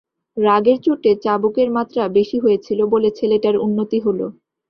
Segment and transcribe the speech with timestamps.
[0.37, 4.19] রাগের চোটে চাবুকের মাত্রা বেশি হয়েছিল বলে ছেলেটার উন্নতি হল।